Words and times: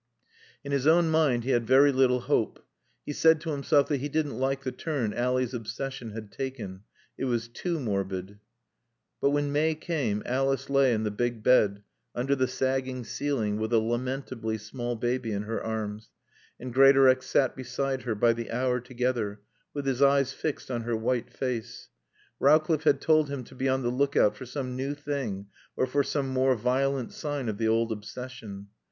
In 0.63 0.71
his 0.71 0.87
own 0.87 1.11
mind 1.11 1.43
he 1.43 1.51
had 1.51 1.67
very 1.67 1.91
little 1.91 2.21
hope. 2.21 2.65
He 3.05 3.13
said 3.13 3.39
to 3.41 3.51
himself 3.51 3.87
that 3.89 3.99
he 4.01 4.09
didn't 4.09 4.39
like 4.39 4.63
the 4.63 4.71
turn 4.71 5.13
Ally's 5.13 5.53
obsession 5.53 6.09
had 6.13 6.31
taken. 6.31 6.81
It 7.19 7.25
was 7.25 7.47
too 7.47 7.79
morbid. 7.79 8.39
But 9.21 9.29
when 9.29 9.51
May 9.51 9.75
came 9.75 10.23
Alice 10.25 10.71
lay 10.71 10.91
in 10.91 11.03
the 11.03 11.11
big 11.11 11.43
bed 11.43 11.83
under 12.15 12.35
the 12.35 12.47
sagging 12.47 13.03
ceiling 13.03 13.57
with 13.59 13.71
a 13.71 13.77
lamentably 13.77 14.57
small 14.57 14.95
baby 14.95 15.33
in 15.33 15.43
her 15.43 15.61
arms, 15.63 16.09
and 16.59 16.73
Greatorex 16.73 17.27
sat 17.27 17.55
beside 17.55 18.01
her 18.01 18.15
by 18.15 18.33
the 18.33 18.49
hour 18.49 18.79
together, 18.79 19.41
with 19.75 19.85
his 19.85 20.01
eyes 20.01 20.33
fixed 20.33 20.71
on 20.71 20.81
her 20.81 20.95
white 20.97 21.29
face. 21.29 21.89
Rowcliffe 22.39 22.85
had 22.85 23.01
told 23.01 23.29
him 23.29 23.43
to 23.43 23.53
be 23.53 23.69
on 23.69 23.83
the 23.83 23.89
lookout 23.91 24.35
for 24.35 24.47
some 24.47 24.75
new 24.75 24.95
thing 24.95 25.45
or 25.77 25.85
for 25.85 26.01
some 26.01 26.29
more 26.29 26.55
violent 26.55 27.13
sign 27.13 27.47
of 27.49 27.59
the 27.59 27.67
old 27.67 27.91
obsession. 27.91 28.69